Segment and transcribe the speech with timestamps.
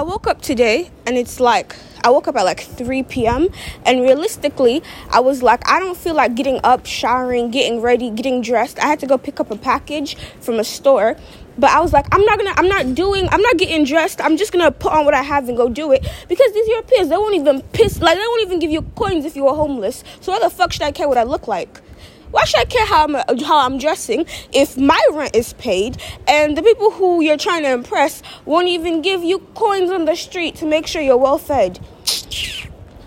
[0.00, 3.50] I woke up today and it's like I woke up at like 3 p.m.
[3.84, 8.40] and realistically, I was like, I don't feel like getting up, showering, getting ready, getting
[8.40, 8.78] dressed.
[8.78, 11.16] I had to go pick up a package from a store.
[11.58, 14.22] But I was like, I'm not gonna, I'm not doing, I'm not getting dressed.
[14.22, 16.00] I'm just gonna put on what I have and go do it.
[16.30, 19.36] Because these Europeans, they won't even piss, like, they won't even give you coins if
[19.36, 20.02] you were homeless.
[20.22, 21.82] So why the fuck should I care what I look like?
[22.30, 26.56] Why should I care how I'm how I'm dressing if my rent is paid and
[26.56, 30.54] the people who you're trying to impress won't even give you coins on the street
[30.56, 31.80] to make sure you're well fed?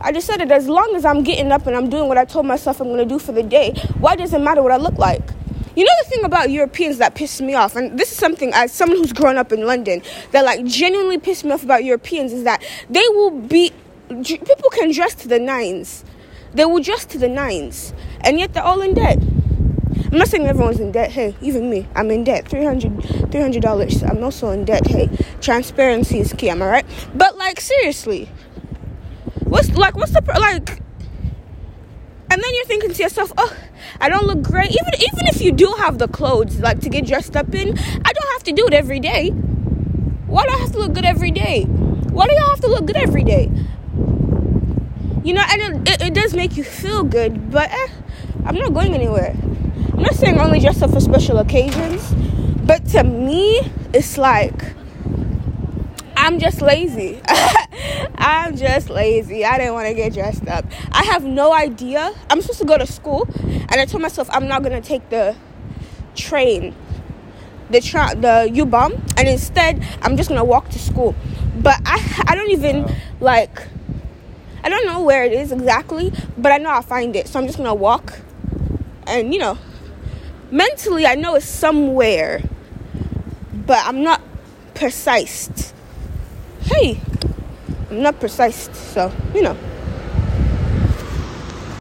[0.00, 2.24] I just said it as long as I'm getting up and I'm doing what I
[2.24, 4.76] told myself I'm going to do for the day, why does it matter what I
[4.76, 5.30] look like?
[5.74, 8.72] You know the thing about Europeans that pisses me off, and this is something as
[8.72, 12.44] someone who's grown up in London that like genuinely pisses me off about Europeans is
[12.44, 13.72] that they will be
[14.08, 16.04] people can dress to the nines
[16.54, 19.18] they were dress to the nines, and yet they're all in debt.
[20.10, 21.10] I'm not saying everyone's in debt.
[21.10, 22.46] Hey, even me, I'm in debt.
[22.46, 24.86] $300, dollars I'm also in debt.
[24.86, 26.48] Hey, transparency is key.
[26.48, 26.86] Am I right?
[27.14, 28.30] But like seriously,
[29.44, 30.80] what's like what's the like?
[32.30, 33.54] And then you're thinking to yourself, oh,
[34.00, 34.70] I don't look great.
[34.70, 38.12] Even even if you do have the clothes like to get dressed up in, I
[38.12, 39.30] don't have to do it every day.
[40.26, 41.64] Why do I have to look good every day?
[41.64, 43.50] Why do y'all have to look good every day?
[45.24, 47.88] You know, and it, it, does make you feel good, but eh,
[48.44, 49.36] I'm not going anywhere.
[49.92, 52.12] I'm not saying only dress up for special occasions,
[52.64, 53.60] but to me,
[53.92, 54.74] it's like
[56.16, 57.20] I'm just lazy.
[58.18, 59.44] I'm just lazy.
[59.44, 60.64] I didn't want to get dressed up.
[60.92, 62.12] I have no idea.
[62.30, 65.34] I'm supposed to go to school, and I told myself I'm not gonna take the
[66.14, 66.74] train,
[67.70, 71.14] the tra- the U-Bahn, and instead I'm just gonna walk to school.
[71.56, 73.66] But I I don't even like
[74.62, 77.28] I don't know where it is exactly, but I know I'll find it.
[77.28, 78.20] So I'm just gonna walk
[79.08, 79.58] and you know,
[80.50, 82.42] mentally I know it's somewhere,
[83.66, 84.20] but I'm not
[84.74, 85.72] precise.
[86.62, 87.00] Hey,
[87.90, 89.56] I'm not precise, so you know.